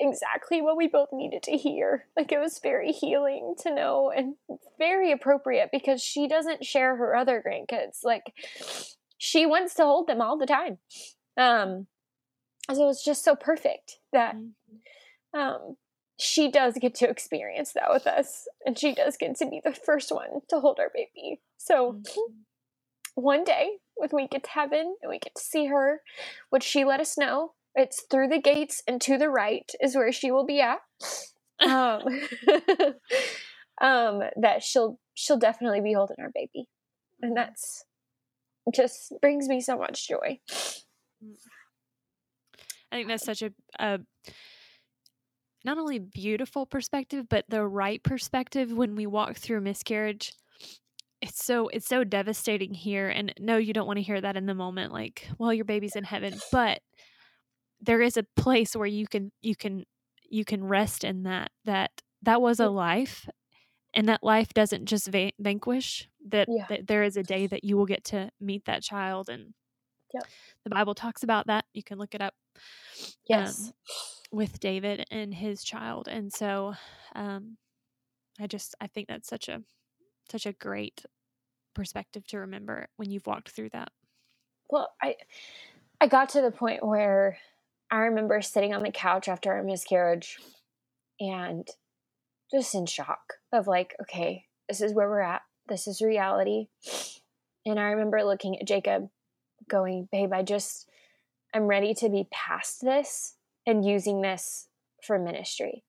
[0.00, 2.06] exactly what we both needed to hear.
[2.16, 4.34] Like it was very healing to know and
[4.78, 8.04] very appropriate because she doesn't share her other grandkids.
[8.04, 8.32] Like
[9.18, 10.78] she wants to hold them all the time.
[11.36, 11.86] Um
[12.72, 14.52] so it's just so perfect that Mm.
[15.34, 15.76] um
[16.20, 19.72] she does get to experience that with us and she does get to be the
[19.72, 21.40] first one to hold our baby.
[21.58, 22.44] So Mhm.
[23.14, 26.02] one day when we get to heaven and we get to see her,
[26.50, 27.54] would she let us know?
[27.78, 30.80] It's through the gates and to the right is where she will be at.
[31.60, 32.02] Um,
[33.80, 36.68] um, that she'll she'll definitely be holding our baby,
[37.20, 37.84] and that's
[38.72, 40.38] just brings me so much joy.
[42.92, 43.98] I think that's such a, a
[45.64, 50.34] not only beautiful perspective, but the right perspective when we walk through miscarriage.
[51.20, 54.46] It's so it's so devastating here, and no, you don't want to hear that in
[54.46, 54.92] the moment.
[54.92, 56.82] Like, well, your baby's in heaven, but
[57.80, 59.84] there is a place where you can you can
[60.30, 63.28] you can rest in that that that was a life,
[63.94, 66.08] and that life doesn't just va- vanquish.
[66.28, 66.68] That, Yeah.
[66.68, 69.54] that there is a day that you will get to meet that child, and
[70.12, 70.28] Yep.
[70.64, 71.64] the Bible talks about that.
[71.72, 72.34] You can look it up
[73.28, 73.74] Yes, um,
[74.32, 76.08] with David and his child.
[76.08, 76.74] And so
[77.14, 77.58] um,
[78.40, 79.62] I just I think that's such a
[80.30, 81.04] such a great
[81.74, 83.90] perspective to remember when you've walked through that.
[84.70, 85.16] well, I
[86.00, 87.38] I got to the point where
[87.90, 90.36] I remember sitting on the couch after our miscarriage
[91.20, 91.66] and
[92.50, 95.42] just in shock of like, okay, this is where we're at.
[95.68, 96.68] This is reality.
[97.66, 99.08] And I remember looking at Jacob
[99.68, 100.88] going, babe, I just,
[101.54, 103.34] I'm ready to be past this
[103.66, 104.68] and using this
[105.02, 105.84] for ministry.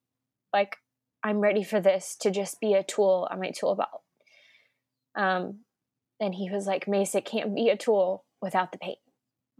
[0.52, 0.76] Like,
[1.22, 4.02] I'm ready for this to just be a tool on my tool belt.
[5.14, 5.60] Um,
[6.18, 8.96] and he was like, Mace, it can't be a tool without the pain.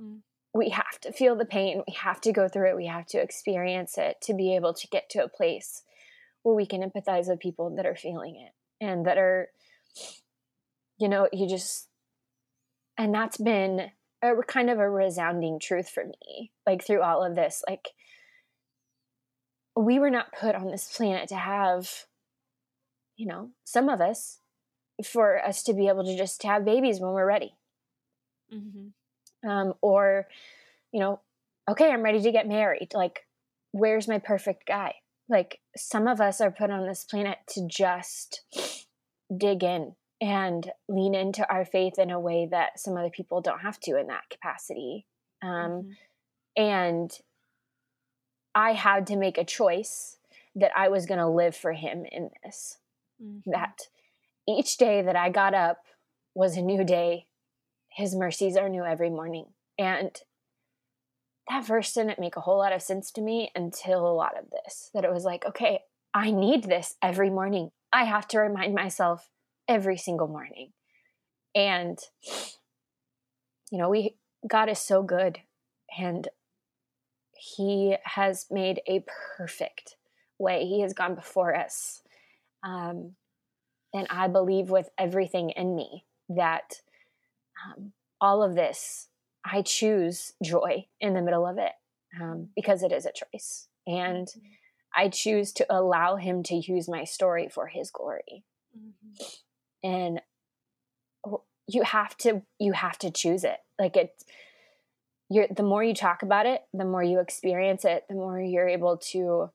[0.01, 0.21] Mm.
[0.53, 1.83] We have to feel the pain.
[1.87, 2.77] We have to go through it.
[2.77, 5.83] We have to experience it to be able to get to a place
[6.43, 9.49] where we can empathize with people that are feeling it and that are,
[10.99, 11.89] you know, you just,
[12.99, 13.91] and that's been
[14.23, 17.63] a kind of a resounding truth for me, like through all of this.
[17.69, 17.91] Like,
[19.77, 22.07] we were not put on this planet to have,
[23.17, 24.39] you know, some of us,
[25.05, 27.55] for us to be able to just have babies when we're ready.
[28.53, 28.89] Mm-hmm.
[29.47, 30.27] Um, or,
[30.93, 31.21] you know,
[31.69, 32.93] okay, I'm ready to get married.
[32.95, 33.27] Like,
[33.73, 34.97] where's my perfect guy?
[35.29, 38.43] Like, some of us are put on this planet to just
[39.35, 43.61] dig in and lean into our faith in a way that some other people don't
[43.61, 45.07] have to in that capacity.
[45.43, 45.97] Um, Mhm.
[46.57, 47.21] and
[48.55, 50.19] I had to make a choice
[50.57, 52.79] that I was going to live for him in this.
[53.23, 53.45] Mhm.
[53.47, 53.89] That
[54.47, 55.87] each day that I got up
[56.35, 57.29] was a new day.
[58.01, 59.47] His mercies are new every morning.
[59.79, 60.11] And
[61.49, 64.47] that verse didn't make a whole lot of sense to me until a lot of
[64.51, 64.91] this.
[64.95, 65.81] That it was like, okay,
[66.15, 67.73] I need this every morning.
[67.93, 69.29] I have to remind myself
[69.69, 70.73] every single morning.
[71.55, 71.99] And
[73.71, 74.17] you know, we
[74.49, 75.41] God is so good
[75.97, 76.27] and
[77.33, 79.05] he has made a
[79.37, 79.97] perfect
[80.39, 80.65] way.
[80.65, 82.03] He has gone before us.
[82.63, 83.17] Um,
[83.93, 86.81] and I believe with everything in me that
[87.67, 89.09] um, all of this,
[89.45, 91.73] I choose joy in the middle of it
[92.21, 93.69] um, because it is a choice.
[93.87, 94.41] And mm-hmm.
[94.95, 98.45] I choose to allow him to use my story for his glory.
[98.77, 99.25] Mm-hmm.
[99.83, 100.21] And
[101.67, 103.59] you have to you have to choose it.
[103.79, 104.11] Like it
[105.29, 108.69] you're the more you talk about it, the more you experience it, the more you're
[108.69, 109.51] able to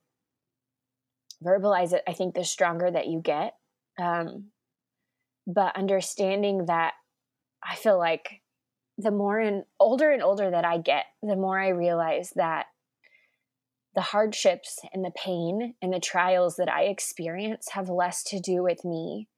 [1.43, 2.03] verbalize it.
[2.08, 3.55] I think the stronger that you get.
[4.01, 4.51] Um,
[5.45, 6.93] but understanding that
[7.65, 8.41] I feel like
[8.97, 12.67] the more and older and older that I get, the more I realize that
[13.95, 18.62] the hardships and the pain and the trials that I experience have less to do
[18.62, 19.30] with me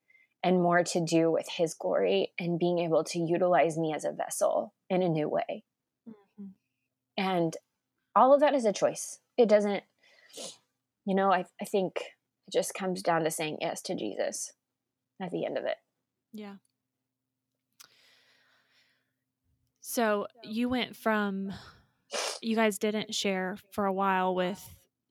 [0.44, 4.12] and more to do with his glory and being able to utilize me as a
[4.12, 5.64] vessel in a new way.
[6.08, 6.46] Mm-hmm.
[7.18, 7.56] And
[8.16, 9.20] all of that is a choice.
[9.38, 9.84] It doesn't,
[11.06, 11.98] you know, I, I think
[12.48, 14.54] it just comes down to saying yes to Jesus
[15.22, 15.78] at the end of it.
[16.34, 16.56] Yeah.
[19.90, 21.54] So you went from
[22.42, 24.62] you guys didn't share for a while with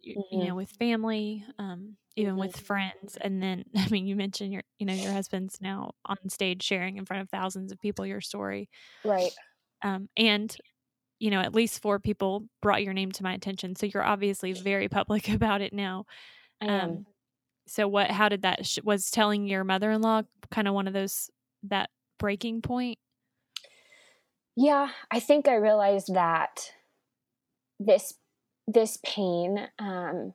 [0.07, 0.21] mm-hmm.
[0.31, 2.41] you know with family, um, even mm-hmm.
[2.41, 6.19] with friends, and then I mean you mentioned your you know your husband's now on
[6.29, 8.69] stage sharing in front of thousands of people your story,
[9.03, 9.33] right?
[9.83, 10.55] Um, and
[11.21, 14.53] you know at least four people brought your name to my attention, so you're obviously
[14.53, 16.05] very public about it now.
[16.61, 17.07] Um,
[17.67, 18.11] so what?
[18.11, 18.67] How did that?
[18.67, 21.31] Sh- was telling your mother-in-law kind of one of those
[21.63, 22.99] that breaking point?
[24.57, 26.73] Yeah, I think I realized that
[27.79, 28.15] this
[28.67, 30.33] this pain um,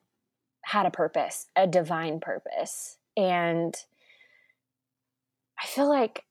[0.64, 3.76] had a purpose, a divine purpose, and
[5.62, 6.24] I feel like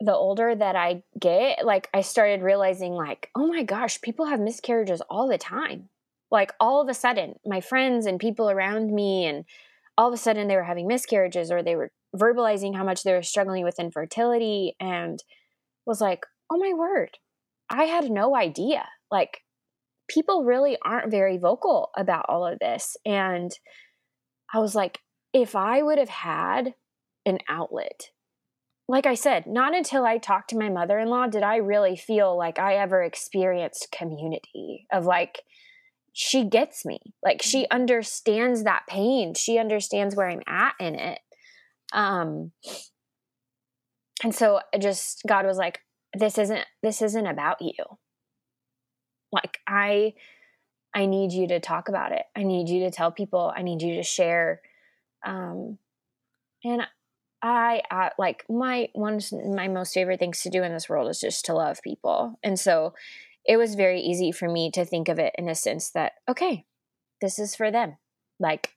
[0.00, 4.40] the older that I get, like I started realizing, like, oh my gosh, people have
[4.40, 5.88] miscarriages all the time.
[6.30, 9.44] Like all of a sudden, my friends and people around me and
[9.96, 13.12] all of a sudden they were having miscarriages or they were verbalizing how much they
[13.12, 15.24] were struggling with infertility and
[15.86, 17.18] was like, oh my word,
[17.70, 18.84] I had no idea.
[19.10, 19.42] Like,
[20.08, 22.96] people really aren't very vocal about all of this.
[23.04, 23.52] And
[24.52, 25.00] I was like,
[25.32, 26.74] if I would have had
[27.26, 28.10] an outlet,
[28.88, 31.96] like I said, not until I talked to my mother in law did I really
[31.96, 35.42] feel like I ever experienced community of like,
[36.14, 36.98] she gets me.
[37.22, 37.74] Like she mm-hmm.
[37.74, 39.34] understands that pain.
[39.34, 41.18] She understands where I'm at in it.
[41.92, 42.52] Um
[44.24, 45.80] and so I just God was like,
[46.14, 47.84] this isn't this isn't about you.
[49.32, 50.14] Like I
[50.94, 52.22] I need you to talk about it.
[52.34, 53.52] I need you to tell people.
[53.54, 54.60] I need you to share.
[55.24, 55.78] Um
[56.64, 56.82] and
[57.40, 59.20] I, I like my one
[59.54, 62.38] my most favorite things to do in this world is just to love people.
[62.42, 62.94] And so
[63.48, 66.66] it was very easy for me to think of it in a sense that, okay,
[67.20, 67.96] this is for them.
[68.38, 68.74] Like,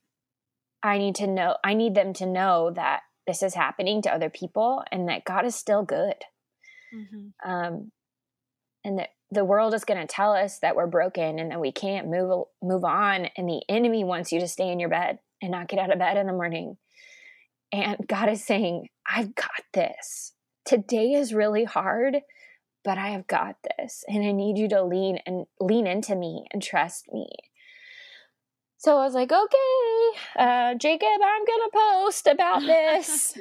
[0.82, 4.30] I need to know, I need them to know that this is happening to other
[4.30, 6.14] people and that God is still good.
[6.94, 7.50] Mm-hmm.
[7.50, 7.92] Um,
[8.84, 11.72] and that the world is going to tell us that we're broken and that we
[11.72, 15.52] can't move move on and the enemy wants you to stay in your bed and
[15.52, 16.76] not get out of bed in the morning
[17.72, 20.32] and god is saying i've got this
[20.66, 22.16] today is really hard
[22.84, 26.46] but I have got this and I need you to lean and lean into me
[26.52, 27.28] and trust me.
[28.78, 33.38] So I was like, okay, uh, Jacob, I'm gonna post about this.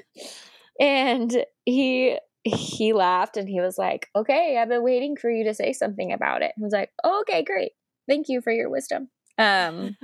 [0.80, 5.54] and he he laughed and he was like, okay, I've been waiting for you to
[5.54, 6.54] say something about it.
[6.58, 7.74] I was like, oh, okay, great.
[8.08, 9.10] Thank you for your wisdom.
[9.38, 9.98] Um,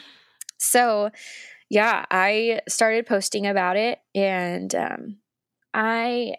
[0.58, 1.10] so
[1.68, 5.16] yeah, I started posting about it and um,
[5.74, 6.34] I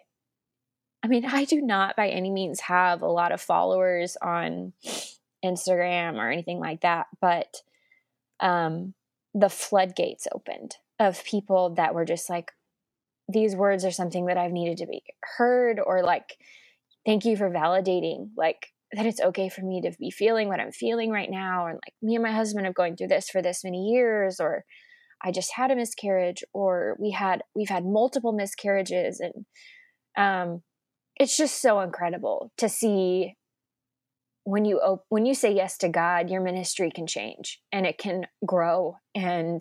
[1.04, 4.72] I mean, I do not by any means have a lot of followers on
[5.44, 7.56] Instagram or anything like that, but
[8.38, 8.94] um,
[9.34, 12.52] the floodgates opened of people that were just like,
[13.32, 15.02] these words are something that I've needed to be
[15.38, 16.36] heard, or like,
[17.06, 20.72] thank you for validating, like, that it's okay for me to be feeling what I'm
[20.72, 21.66] feeling right now.
[21.66, 24.64] And like, me and my husband have going through this for this many years, or
[25.24, 29.20] I just had a miscarriage, or we had, we've had multiple miscarriages.
[29.20, 29.46] And,
[30.16, 30.62] um,
[31.16, 33.36] it's just so incredible to see
[34.44, 37.96] when you op- when you say yes to God, your ministry can change and it
[37.96, 38.96] can grow.
[39.14, 39.60] And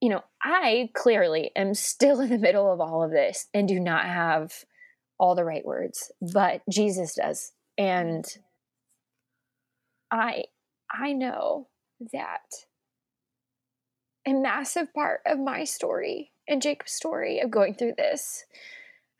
[0.00, 3.78] you know, I clearly am still in the middle of all of this and do
[3.78, 4.64] not have
[5.18, 7.52] all the right words, but Jesus does.
[7.76, 8.24] And
[10.10, 10.44] I
[10.90, 11.68] I know
[12.12, 12.40] that
[14.26, 18.44] a massive part of my story and Jacob's story of going through this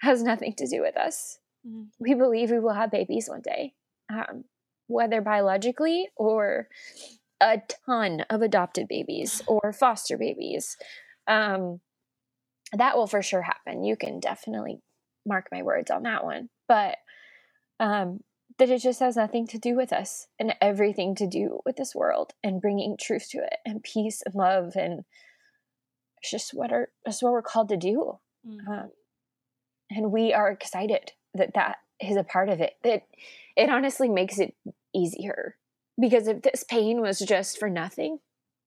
[0.01, 1.39] has nothing to do with us.
[1.67, 1.85] Mm-hmm.
[1.99, 3.75] We believe we will have babies one day,
[4.13, 4.45] um,
[4.87, 6.69] whether biologically or
[7.41, 10.77] a ton of adopted babies or foster babies.
[11.27, 11.81] Um,
[12.73, 13.85] that will for sure happen.
[13.85, 14.81] You can definitely
[15.27, 16.49] mark my words on that one.
[16.69, 16.97] But
[17.79, 18.21] um,
[18.59, 21.95] that it just has nothing to do with us and everything to do with this
[21.95, 25.05] world and bringing truth to it and peace and love and
[26.19, 28.19] it's just what are that's what we're called to do.
[28.47, 28.71] Mm-hmm.
[28.71, 28.91] Um,
[29.91, 32.75] and we are excited that that is a part of it.
[32.85, 33.05] That
[33.57, 34.55] it honestly makes it
[34.95, 35.57] easier
[36.01, 38.19] because if this pain was just for nothing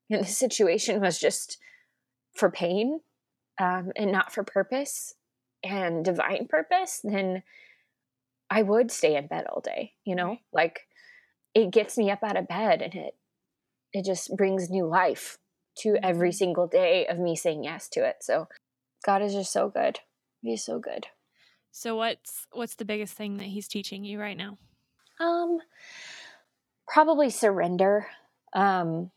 [0.09, 1.57] and this situation was just
[2.35, 2.99] for pain
[3.59, 5.15] um, and not for purpose
[5.63, 7.43] and divine purpose, then
[8.49, 10.37] I would stay in bed all day, you know?
[10.51, 10.81] Like
[11.53, 13.15] it gets me up out of bed and it
[13.93, 15.37] it just brings new life
[15.77, 16.37] to every mm-hmm.
[16.37, 18.17] single day of me saying yes to it.
[18.21, 18.47] So
[19.05, 19.99] God is just so good.
[20.41, 21.07] He's so good.
[21.71, 24.57] So what's what's the biggest thing that he's teaching you right now?
[25.19, 25.59] Um
[26.93, 28.07] probably surrender.
[28.53, 29.11] Um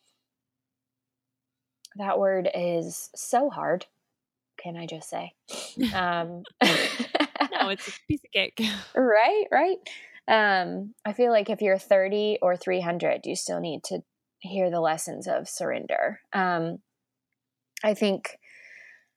[1.96, 3.86] that word is so hard.
[4.58, 5.34] Can I just say?
[5.94, 8.60] um no, it's a piece of cake.
[8.96, 9.76] right, right.
[10.26, 14.02] Um I feel like if you're 30 or 300, you still need to
[14.38, 16.20] hear the lessons of surrender.
[16.32, 16.78] Um
[17.84, 18.38] I think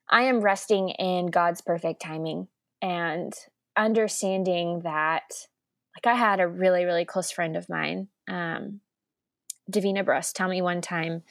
[0.09, 2.49] I am resting in God's perfect timing
[2.81, 3.33] and
[3.77, 5.31] understanding that
[5.95, 8.79] like i had a really really close friend of mine um
[9.69, 11.23] davina bruss tell me one time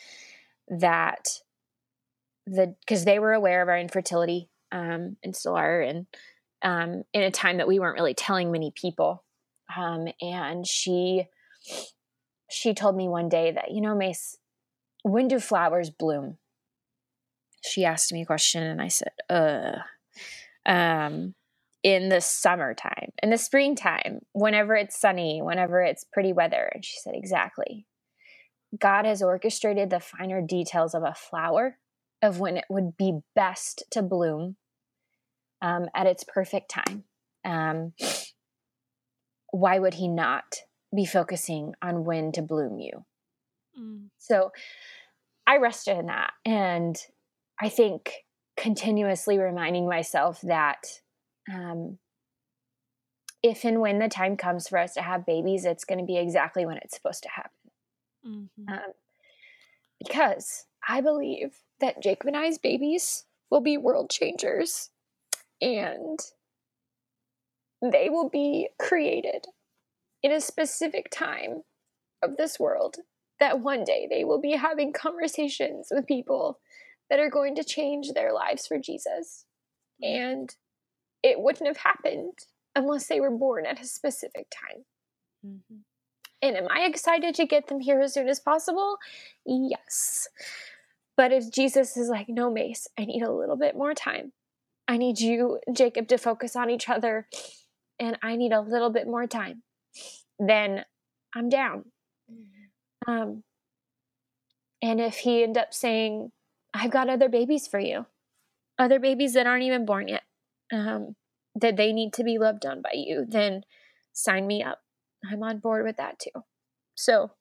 [0.68, 1.40] that
[2.46, 6.06] the because they were aware of our infertility um and still are and
[6.62, 9.24] um in a time that we weren't really telling many people.
[9.76, 11.26] Um and she
[12.50, 14.36] she told me one day that you know mace
[15.02, 16.38] when do flowers bloom?
[17.62, 19.78] She asked me a question and i said uh
[20.64, 21.34] um
[21.82, 26.70] in the summertime, in the springtime, whenever it's sunny, whenever it's pretty weather.
[26.74, 27.86] And she said, Exactly.
[28.78, 31.78] God has orchestrated the finer details of a flower,
[32.20, 34.56] of when it would be best to bloom
[35.62, 37.04] um, at its perfect time.
[37.44, 37.92] Um,
[39.52, 40.56] why would He not
[40.94, 43.04] be focusing on when to bloom you?
[43.78, 44.08] Mm.
[44.18, 44.50] So
[45.46, 46.32] I rested in that.
[46.44, 46.96] And
[47.60, 48.12] I think
[48.56, 50.84] continuously reminding myself that
[51.52, 51.98] um,
[53.42, 56.18] if and when the time comes for us to have babies, it's going to be
[56.18, 57.50] exactly when it's supposed to happen.
[58.26, 58.72] Mm-hmm.
[58.72, 58.92] Um,
[60.04, 64.90] because I believe that Jacob and I's babies will be world changers
[65.60, 66.18] and
[67.80, 69.46] they will be created
[70.22, 71.62] in a specific time
[72.22, 72.96] of this world
[73.38, 76.58] that one day they will be having conversations with people
[77.08, 79.46] that are going to change their lives for Jesus.
[80.02, 80.20] Mm-hmm.
[80.20, 80.56] And
[81.22, 82.38] it wouldn't have happened
[82.74, 84.84] unless they were born at a specific time.
[85.44, 85.76] Mm-hmm.
[86.40, 88.98] And am I excited to get them here as soon as possible?
[89.44, 90.28] Yes.
[91.16, 94.32] But if Jesus is like, no, Mace, I need a little bit more time.
[94.86, 97.26] I need you, Jacob, to focus on each other,
[97.98, 99.62] and I need a little bit more time,
[100.38, 100.84] then
[101.34, 101.86] I'm down.
[102.32, 103.10] Mm-hmm.
[103.10, 103.42] Um,
[104.80, 106.30] and if he end up saying,
[106.72, 108.06] I've got other babies for you,
[108.78, 110.22] other babies that aren't even born yet,
[110.72, 111.16] um,
[111.54, 113.62] that they need to be loved on by you, then
[114.12, 114.80] sign me up.
[115.30, 116.42] I'm on board with that too.
[116.94, 117.32] So,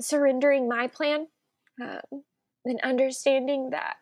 [0.00, 1.26] surrendering my plan
[1.82, 2.22] um,
[2.64, 3.96] and understanding that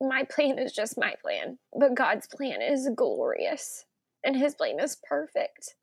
[0.00, 3.84] my plan is just my plan, but God's plan is glorious
[4.24, 5.74] and His plan is perfect.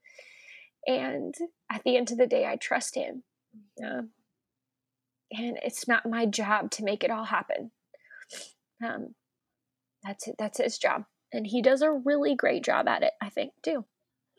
[0.88, 1.34] And
[1.72, 3.24] at the end of the day, I trust Him.
[3.84, 4.12] Um,
[5.32, 7.72] and it's not my job to make it all happen.
[8.84, 9.16] Um,
[10.04, 10.36] that's it.
[10.38, 13.86] That's His job and he does a really great job at it, I think, too.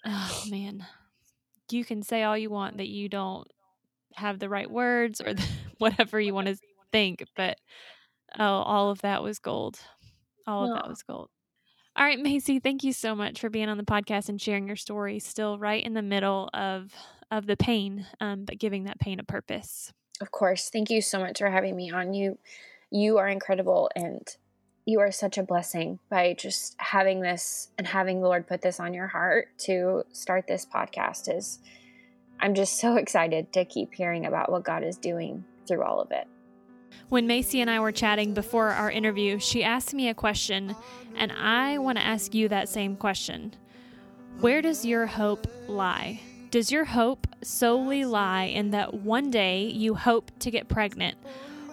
[0.04, 0.86] Oh man.
[1.70, 3.46] You can say all you want that you don't
[4.14, 5.46] have the right words or the,
[5.78, 6.56] whatever you want to
[6.90, 7.58] think, but
[8.38, 9.78] oh, all of that was gold.
[10.46, 11.28] All of that was gold.
[11.96, 14.76] All right, Macy, thank you so much for being on the podcast and sharing your
[14.76, 15.18] story.
[15.18, 16.92] Still right in the middle of
[17.30, 19.92] of the pain, um, but giving that pain a purpose.
[20.20, 20.70] Of course.
[20.70, 22.14] Thank you so much for having me on.
[22.14, 22.38] You
[22.90, 24.26] you are incredible and
[24.90, 28.80] you are such a blessing by just having this and having the Lord put this
[28.80, 31.60] on your heart to start this podcast is
[32.40, 36.10] I'm just so excited to keep hearing about what God is doing through all of
[36.10, 36.26] it.
[37.08, 40.74] When Macy and I were chatting before our interview, she asked me a question,
[41.14, 43.54] and I want to ask you that same question.
[44.40, 46.20] Where does your hope lie?
[46.50, 51.16] Does your hope solely lie in that one day you hope to get pregnant,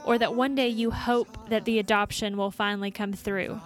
[0.07, 3.59] or that one day you hope that the adoption will finally come through?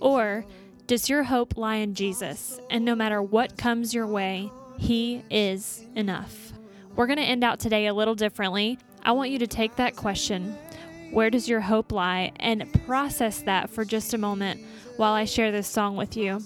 [0.00, 0.44] Or
[0.88, 5.84] does your hope lie in Jesus, and no matter what comes your way, He is
[5.94, 6.52] enough?
[6.96, 8.78] We're going to end out today a little differently.
[9.04, 10.58] I want you to take that question,
[11.12, 14.60] where does your hope lie, and process that for just a moment
[14.96, 16.42] while I share this song with you.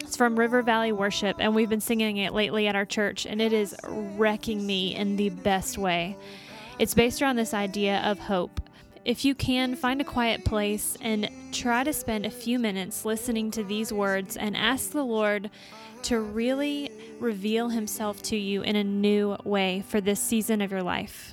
[0.00, 3.40] It's from River Valley Worship, and we've been singing it lately at our church, and
[3.40, 6.18] it is wrecking me in the best way.
[6.78, 8.60] It's based around this idea of hope.
[9.06, 13.50] If you can, find a quiet place and try to spend a few minutes listening
[13.52, 15.48] to these words and ask the Lord
[16.02, 20.82] to really reveal Himself to you in a new way for this season of your
[20.82, 21.32] life.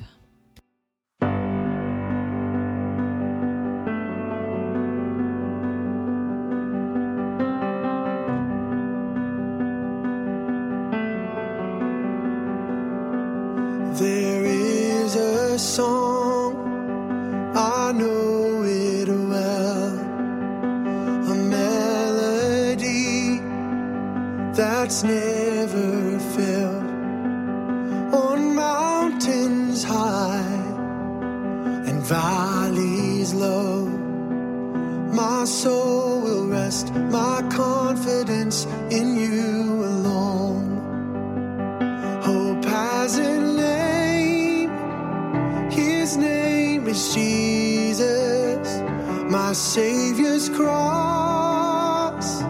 [49.54, 52.42] My Savior's cross.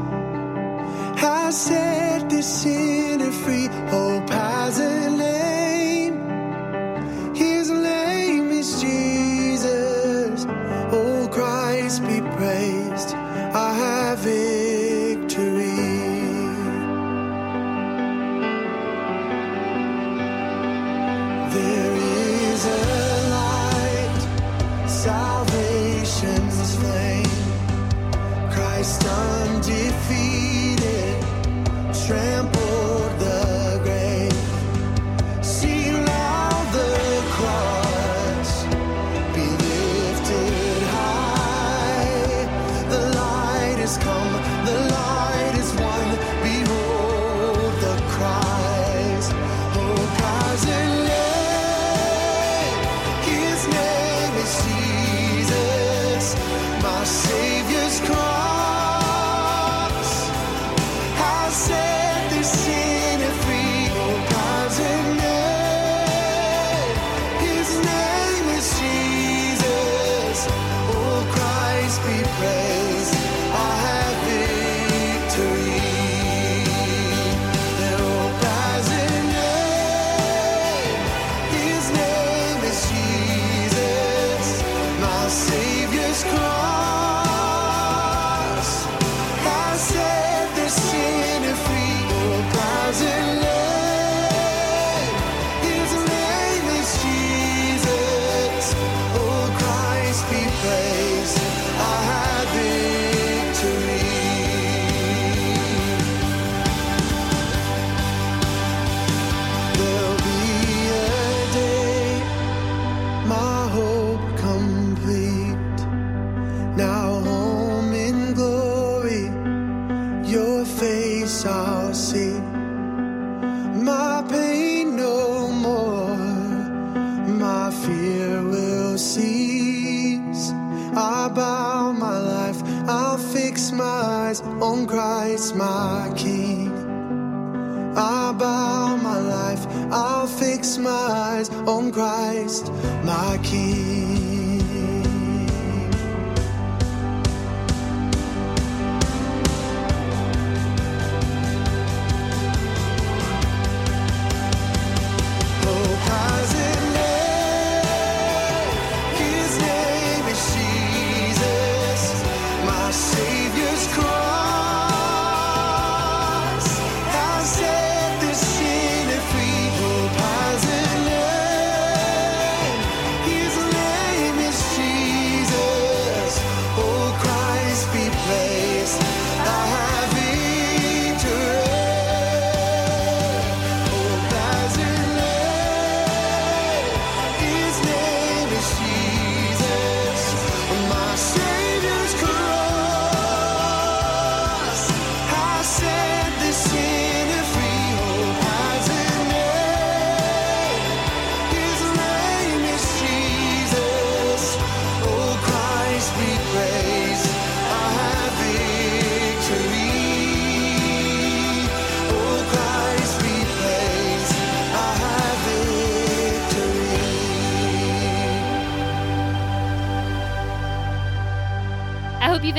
[1.19, 2.92] Has set the sinner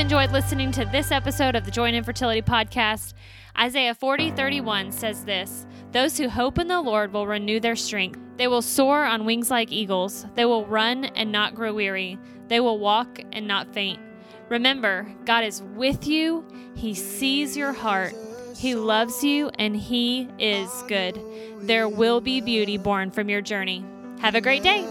[0.05, 3.15] enjoyed listening to this episode of the Joy in Infertility Podcast.
[3.57, 8.19] Isaiah 40 31 says this Those who hope in the Lord will renew their strength.
[8.37, 10.27] They will soar on wings like eagles.
[10.35, 12.19] They will run and not grow weary.
[12.49, 13.99] They will walk and not faint.
[14.47, 16.45] Remember, God is with you,
[16.75, 18.13] He sees your heart.
[18.55, 21.19] He loves you and He is good.
[21.61, 23.83] There will be beauty born from your journey.
[24.19, 24.85] Have a great day.